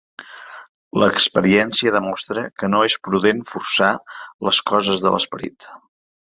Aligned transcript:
L'experiència 1.03 1.93
demostra 1.97 2.47
que 2.63 2.71
no 2.75 2.81
és 2.87 2.97
prudent 3.09 3.45
forçar 3.53 3.93
les 4.49 4.65
coses 4.75 5.07
de 5.07 5.17
l'esperit. 5.17 5.73